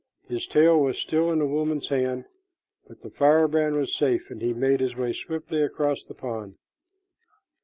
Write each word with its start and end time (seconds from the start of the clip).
His 0.27 0.47
tail 0.47 0.81
was 0.81 0.97
still 0.97 1.29
in 1.31 1.37
the 1.37 1.45
woman's 1.45 1.89
hand, 1.89 2.25
but 2.87 3.03
the 3.03 3.11
firebrand 3.11 3.75
was 3.75 3.93
safe, 3.93 4.31
and 4.31 4.41
he 4.41 4.51
made 4.51 4.79
his 4.79 4.95
way 4.95 5.13
swiftly 5.13 5.61
across 5.61 6.03
the 6.03 6.15
pond. 6.15 6.55